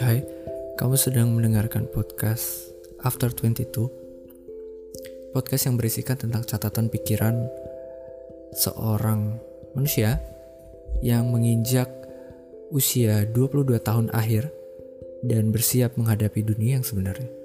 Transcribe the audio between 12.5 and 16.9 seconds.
usia 22 tahun akhir dan bersiap menghadapi dunia yang